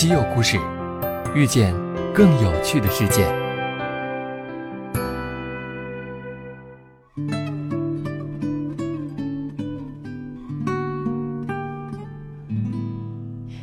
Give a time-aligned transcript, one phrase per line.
[0.00, 0.58] 稀有故事，
[1.34, 1.74] 遇见
[2.14, 3.30] 更有趣的世界。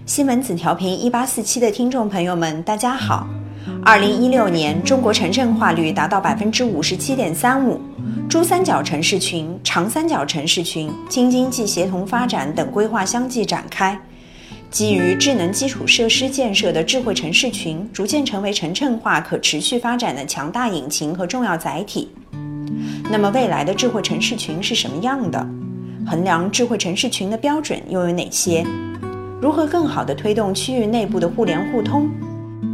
[0.05, 3.27] 西门子调频一八四七的听众朋友们，大家好。
[3.83, 7.81] 二零一六年，中国城镇化率达到百分之五十七点三五，
[8.29, 13.99] 珠三角城市群、长三角城市群、京津冀协同发展等规划相继展开。
[14.77, 22.11] 基于智能基础设施建设的智慧城市群，逐渐成为城镇化可持续发展的强大引擎和重要载体。
[23.09, 25.39] 那么，未来的智慧城市群是什么样的？
[26.05, 28.63] 衡量智慧城市群的标准又有哪些？
[29.41, 32.07] 如何更好地推动区域内部的互联互通？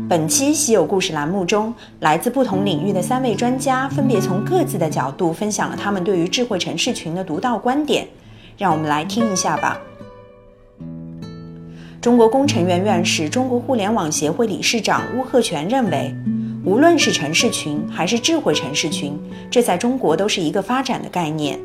[0.10, 8.06] 本期稀有故事栏目中，来自不同领域的三位专家分别从各自的角度分享了他们对于智慧城市群的独到观点。
[8.58, 9.80] 让我们来听一下吧。
[12.04, 16.14] 中国工程院院士、中国互联网协会理事长邬贺铨认为，
[16.66, 19.18] 无论是城市群还是智慧城市群，
[19.50, 21.58] 这在中国都是一个发展的概念，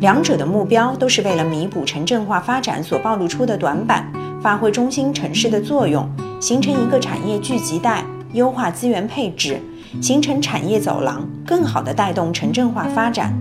[0.00, 4.12] 两者的目标都是为了弥补城镇化发展所暴露出的短板。
[4.42, 6.04] 发挥中心城市的作用，
[6.40, 9.60] 形成一个产业聚集带，优化资源配置，
[10.02, 13.32] 形成产业走廊，更好地带动城镇化发展。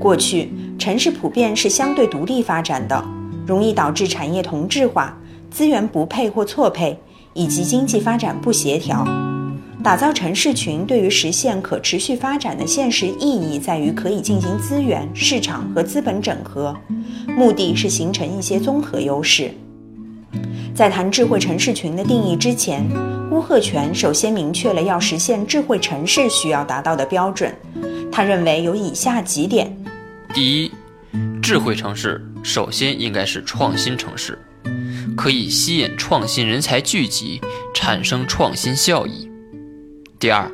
[0.00, 3.00] 过去，城市普遍是相对独立发展的，
[3.46, 5.16] 容易导致产业同质化、
[5.50, 6.98] 资源不配或错配，
[7.34, 9.06] 以及经济发展不协调。
[9.82, 16.76] 打造城市群对于实现可持续发展的现实意义在于可以进行资源、市场和资本整合，
[17.28, 19.52] 目的是形成一些综合优势。
[20.74, 22.84] 在谈智慧城市群的定义之前，
[23.30, 27.54] 邬贺铨首先明确了要实现智慧城市需要达到的标准。
[28.10, 29.74] 他认为有以下几点：
[30.34, 30.72] 第一，
[31.40, 34.36] 智慧城市首先应该是创新城市，
[35.18, 37.40] 可以吸引创新人才聚集，
[37.74, 39.28] 产生创新效益；
[40.16, 40.48] 第二，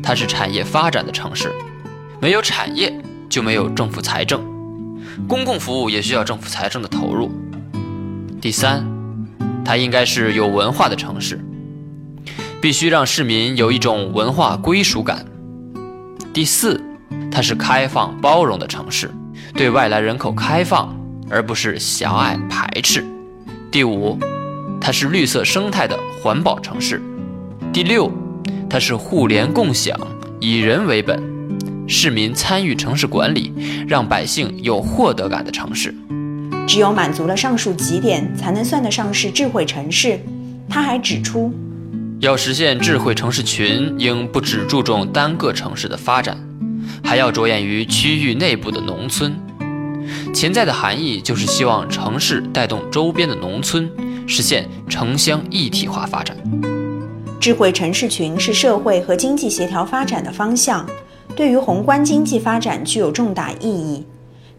[0.00, 1.52] 它是产业发展的城市，
[2.20, 2.96] 没有产业
[3.28, 4.40] 就没有政府财政，
[5.26, 7.28] 公共服务也需要政府财政的投入；
[8.40, 8.86] 第三。
[9.64, 11.44] 它应该是有文化的城市，
[12.60, 15.26] 必须让市民有一种文化归属感。
[16.32, 16.80] 第四，
[17.32, 19.10] 它是开放包容的城市，
[19.54, 20.96] 对外来人口开放，
[21.28, 23.04] 而不是狭隘排斥。
[23.76, 24.18] 第五，
[24.80, 26.98] 它是绿色生态的环保城市。
[27.74, 28.10] 第六，
[28.70, 29.94] 它是互联共享、
[30.40, 31.22] 以人为本，
[31.86, 33.52] 市民参与城市管理，
[33.86, 35.94] 让百姓有获得感的城市。
[36.66, 40.18] 只有满足了上述几点，才能算得上是智慧城市。
[40.70, 41.52] 他还指出，
[42.20, 46.34] 要实现智慧城市群，应不只注重单个城市的发展，
[47.04, 49.36] 还要着眼于区域内部的农村。
[50.36, 53.90] 潜在的含义就是希望城市带动周边的农村，
[54.26, 56.36] 实现城乡一体化发展。
[57.40, 60.86] 智慧城市群是社会和经济协调发展的方向，
[61.34, 64.04] 对于宏观经济发展具有重大意义。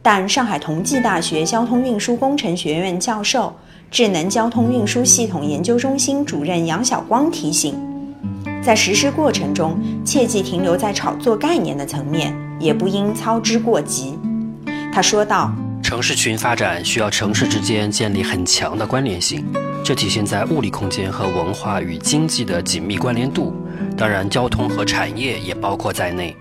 [0.01, 3.55] 但上海同济大学交通运输工程学院教授、
[3.91, 7.75] 智能交通运输系统研究中心主任杨晓光提醒，
[8.63, 14.17] 在实施过程中，切忌停留在炒作概念的层面，也不应操之过急。
[14.91, 15.53] 他说道
[15.87, 19.45] ：“城市群发展需要城市之间建立很强的关联性，
[19.85, 23.53] 这体现在物理空间和文化与经济的紧密关联度，
[23.95, 26.35] 当然，交通和产业也包括在内。”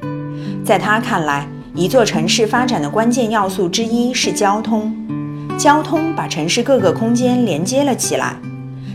[0.66, 1.46] 在他看来。
[1.76, 4.92] 一座城市发展的关键要素之一是交通，
[5.56, 8.34] 交通把城市各个空间连接了起来。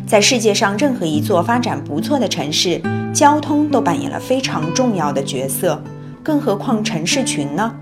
[0.05, 2.81] 在世界上任何一座发展不错的城市，
[3.13, 5.81] 交通都扮演了非常重要的角色，
[6.21, 7.73] 更何况城市群呢？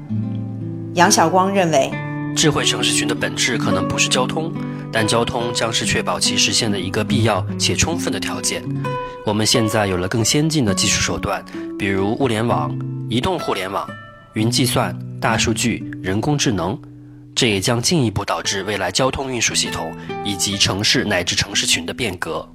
[0.94, 1.90] 杨晓光认为，
[2.39, 4.50] 智慧城市群的本质可能不是交通，
[4.94, 8.63] 但交通将是确保其实现的一个必要且充分的条件。
[9.25, 11.44] 我们现在有了更先进的技术手段，
[11.78, 12.73] 比如物联网、
[13.09, 13.85] 移动互联网。
[14.35, 16.79] 云计算、大数据、人工智能，
[17.35, 19.91] 这也将进一步导致未来交通运输系统
[20.23, 22.47] 以及城市乃至城市群的变革。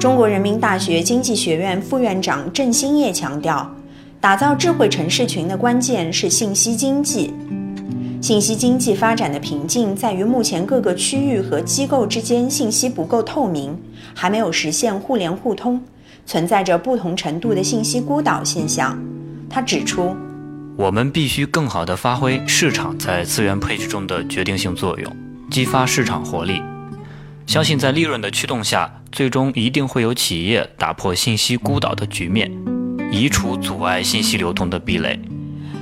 [0.00, 3.72] 中国人民大学经济学院副院长郑兴业强调，
[4.20, 7.32] 打造智慧城市群的关键是信息经济。
[8.20, 13.78] 信息经济发展的瓶颈在于目前各个区域和机构之间信息不够透明，
[14.14, 15.80] 还没有实现互联互通，
[16.26, 18.98] 存在着不同程度的信息孤岛现象。
[19.48, 20.16] 他指出。
[20.76, 25.16] 我们必须更好地发挥市场在资源配置中的决定性作用，
[25.50, 26.60] 激发市场活力。
[27.46, 32.48] 相信在利润的驱动下，最终一定会有企业打破信息孤岛的局面，
[33.10, 35.18] 移除阻碍信息流通的壁垒。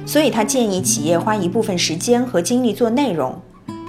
[0.06, 3.34] 所以他建议企业花一部分时间和精力做内容，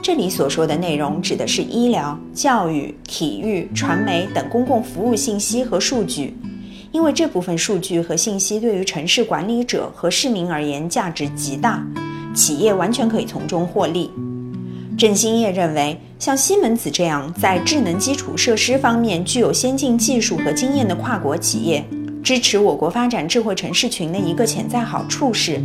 [0.02, 6.36] 这里所说的内容指的是医疗、教育、体育、传媒等公共服务信息和数据，
[6.92, 11.86] 因为这部分数据和信息对于城市管理者和市民而言价值极大，
[12.34, 14.10] 企业完全可以从中获利。
[14.98, 21.86] 郑兴业认为，像西门子这样在智能基础设施方面具有先进技术和经验的跨国企业，
[22.28, 25.62] 支持我国发展智慧城市群的一个潜在好处是，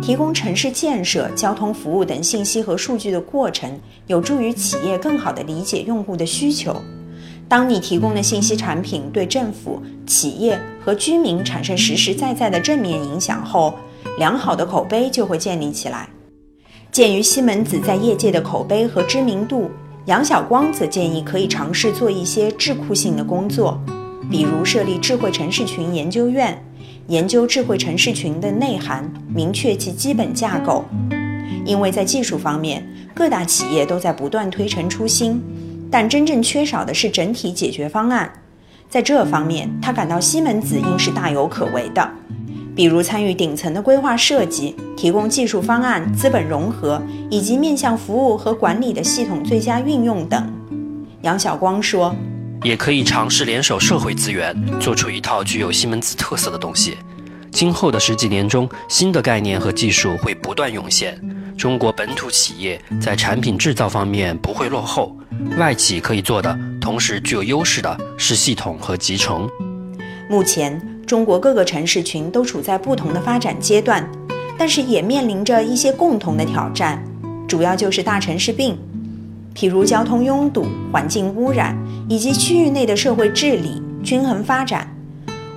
[0.00, 3.68] 提供城市建设、交通服务等信息和数据的过程，
[4.06, 6.80] 有助于企业更好地理解用户的需求。
[7.48, 13.74] 当你提供的信息产品对政府、企业和居民产生实实在在的正面影响后，
[14.16, 16.08] 良好的口碑就会建立起来。
[16.92, 19.68] 鉴于西门子在业界的口碑和知名度，
[20.06, 23.76] 杨晓光则建议可以尝试做一些智库性的工作，
[24.30, 26.62] 比如设立智慧城市群研究院，
[27.08, 30.84] 研究智慧城市群的内涵，明确其基本架构。
[31.64, 35.42] 因为在技术方面，各大企业都在不断推陈出新，
[35.90, 38.30] 但真正缺少的是整体解决方案。
[38.88, 42.10] 在这方面，他感到西门子应是大有可为的。
[42.76, 47.00] 比如参与顶层的规划设计，提供技术方案、资本融合，
[47.30, 50.52] 以及面向服务和管理的系统最佳运用等。
[51.22, 52.14] 杨晓光说
[52.64, 56.96] ：“也可以尝试联手社会资源，做出一套具有西门子特色的东西。
[57.52, 61.20] 今后的十几年中，新的概念和技术会不断涌现。
[61.56, 65.16] 中国本土企业在产品制造方面不会落后，
[65.58, 69.48] 外企可以做的，同时具有优势的是系统和集成。
[70.28, 74.10] 目前。”中国各个城市群都处在不同的发展阶段，
[74.56, 77.04] 但是也面临着一些共同的挑战，
[77.46, 78.74] 主要就是大城市病，
[79.54, 81.76] 譬如交通拥堵、环境污染
[82.08, 84.90] 以及区域内的社会治理、均衡发展。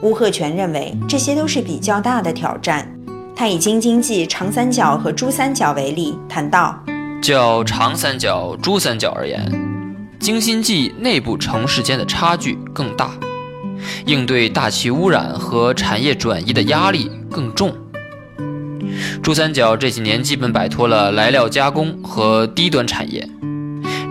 [0.03, 2.87] 乌鹤泉认为这些都是比较大的挑战。
[3.35, 6.79] 他以京津冀长三角和珠三角为例，谈到：
[7.21, 9.51] 较长三角、珠三角而言，
[10.19, 13.11] 京津冀内部城市间的差距更大。
[14.05, 17.71] 应对大气污染和产业转移的压力更重。
[19.21, 23.27] 珠三角这几年基本摆脱了来料加工和低端产业，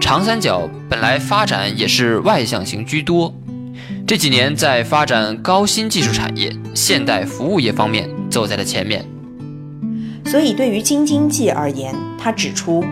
[0.07, 3.35] 长三角本来发展也是外向型居多，
[4.07, 9.05] 这几年在发展高新技术产业、现代服务业方面走在了前面。
[10.25, 12.85] 所以，对于京津冀而言，他指出，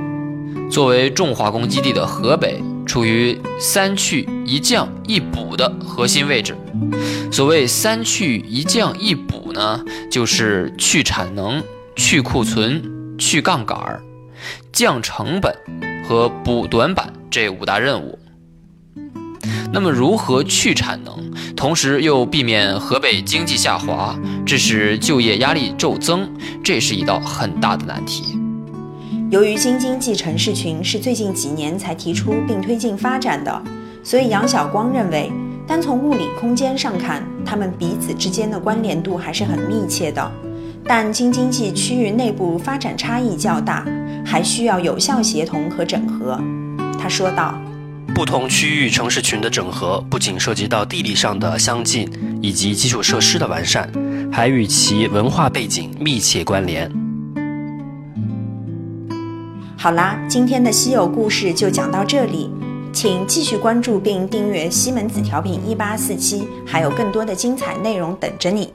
[0.69, 2.61] 作为重化工基地的河北。
[2.85, 6.55] 处于三去一降一补的核心位置。
[7.33, 11.63] 所谓三去一降一补呢，就是去产能、
[11.97, 12.83] 去库存、
[13.17, 13.79] 去杠杆、
[14.71, 15.57] 降成本
[16.06, 18.19] 和补短板这五大任务。
[19.73, 24.17] 那么，如何去产能，同时又避免河北经济下滑，
[24.47, 26.31] 致使就业压力骤增，
[26.62, 28.39] 这是一道很大的难题。
[29.31, 33.62] 由于京津冀城市群是最近几年才提出并推进发展的，
[34.05, 35.33] 所以杨晓光认为，
[35.67, 40.31] 单从物理空间上看，它们彼此之间的关联度还是很密切的。
[40.87, 43.85] 但京津冀区域内部发展差异较大，
[44.25, 46.41] 还需要有效协同和整合。
[46.99, 47.55] 他说道
[48.15, 52.11] ：“不同区域城市群的整合，不仅涉及到地理上的相近
[52.41, 53.91] 以及基础设施的完善，
[54.32, 56.91] 还与其文化背景密切关联。”
[59.76, 62.50] 好啦，今天的稀有故事就讲到这里，
[62.91, 68.70] 请继续关注并订阅西门子调频一八四七，还有更多的精彩内容等着你。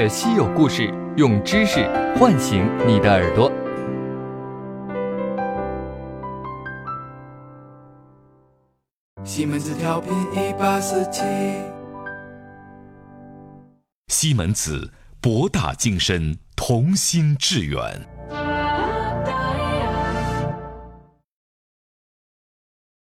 [0.00, 1.86] 阅稀有故事，用知识
[2.18, 3.52] 唤醒你的耳朵。
[9.22, 11.22] 西门子调频一八四七。
[14.08, 14.90] 西门子，
[15.20, 17.78] 博大精深，同心致远。